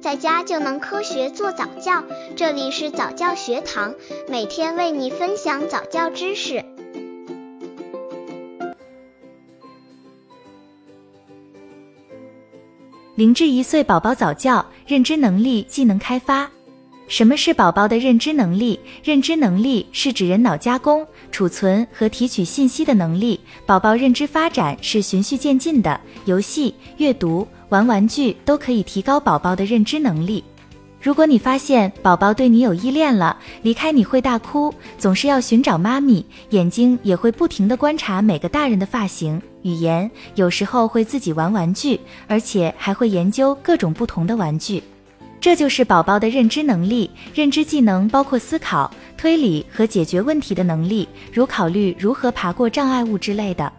[0.00, 2.02] 在家就能科学做早教。
[2.34, 3.94] 这里是早教学堂，
[4.28, 6.64] 每天为你分享早教知识。
[13.14, 16.50] 零至一岁宝宝早教认知能力技能开发。
[17.06, 18.80] 什么是宝宝的认知能力？
[19.04, 23.38] 认知能力是指人脑加工、储存和提取信息的能力。
[23.66, 30.44] 宝宝认知发展是循序渐进的，游戏、阅读、玩玩具都可以提高宝宝的认知能力。
[31.00, 44.82] 如果你发现宝宝对你有依恋了，离开你会大哭，总是要寻找妈咪，眼睛也会不停地观察每个大人的发型、语言，有时候会自己玩玩具，而且还会研究各种不同的玩具。
[45.40, 47.10] 这就是宝宝的认知能力。
[47.32, 53.72] 认知技能包括思考、推理和解决问题的能力，如考虑如何爬过障碍物之类的。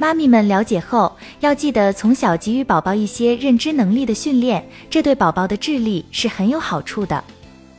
[0.00, 7.22] 妈咪们了解后，要记得从小给予宝宝一些认知能力的训练，这对宝宝的智力是很有好处的。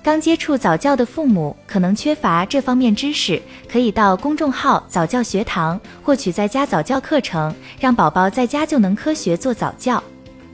[0.03, 10.03] 刚接触早教的父母可能缺乏这方面知识，可以到公众号早教学堂获取在家早教课程，让宝宝在家就能科学做早教。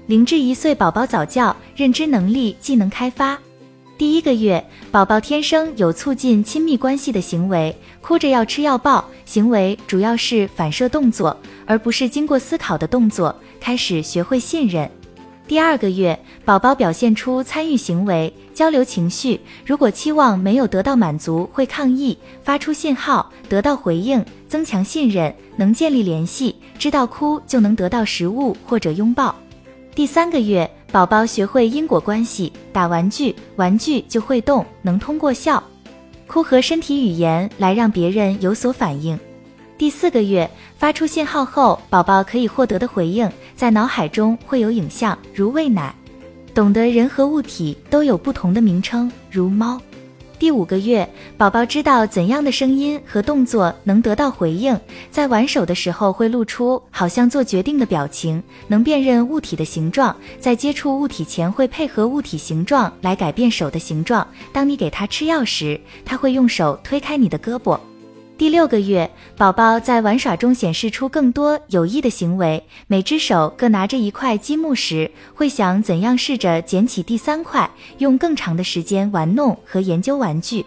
[0.05, 3.37] 零至一岁宝宝早教认知能力技能开发，
[3.97, 11.35] 第一个月，宝宝天生有促进亲密关系的行为，哭着要吃要抱，行为主要是反射动作，
[11.65, 14.89] 而不是经过思考的动作，开始学会信任。
[15.47, 29.35] 第二个月，宝宝表现出参与行为，交流情绪，如果期望没有得到满足，会抗议，发出信号，得到回应，增强信任，能建立联系，知道哭就能得到食物或者拥抱。
[29.93, 35.63] 第三个月，宝宝学会因果关系，打玩具，玩具就会动，能通过笑、
[36.25, 39.17] 哭和身体语言来让别人有所反应。
[39.77, 45.93] 第四个月，发出信号后，宝宝可以获得的回应，在脑海中会有影像，如喂奶，
[46.53, 49.77] 懂得人和物体都有不同的名称，如猫。
[50.39, 54.79] 第五个月，宝宝知道怎样的声音和动作能得到回应，
[55.11, 64.25] 在玩手的时候会露出好像做决定的表情，能辨认物体的形状，在接触物体前会配合物体形状来改变手的形状。
[64.53, 67.77] 当你给他吃药时，他会用手推开你的胳膊。
[68.37, 77.69] 第六个月，宝宝在玩耍中显示出更多有益的行为，每只手各拿着一块积木时，会想怎样试着捡起第三块，
[77.99, 80.65] 用更长的时间玩弄和研究玩具。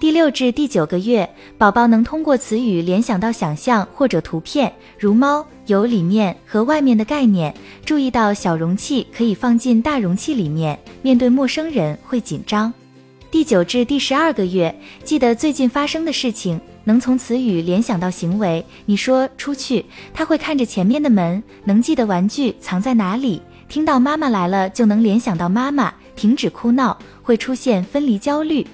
[0.00, 1.28] 第六至第九个月，
[1.58, 12.72] 宝宝能通过词语联想到想象或者图片，如猫有里面和外面的概念，注意到小容器可以放进大容器里面，面对陌生人会紧张。
[13.30, 14.74] 第九至第十二个月，
[15.04, 16.58] 记得最近发生的事情。
[16.84, 18.64] 能从词语联想到行为。
[18.86, 21.42] 你说出去，他会看着前面的门。
[21.64, 23.40] 能记得玩具藏在哪里。
[23.68, 25.92] 听到妈妈来了，就能联想到妈妈。
[26.14, 28.66] 停止哭闹，会出现分离焦虑。